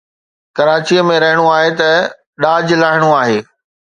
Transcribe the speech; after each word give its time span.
ڪراچيءَ 0.59 1.03
۾ 1.09 1.17
رهڻو 1.23 1.43
آهي 1.57 1.69
۽ 1.81 1.91
ڏاج 2.45 2.67
لاهڻو 2.83 3.13
آهي 3.21 3.39